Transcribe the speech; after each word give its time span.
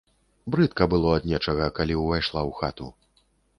Брыдка 0.55 0.87
было 0.93 1.11
ад 1.17 1.27
нечага, 1.33 1.69
калі 1.81 1.99
ўвайшла 2.01 2.41
ў 2.49 2.59
хату. 2.63 2.91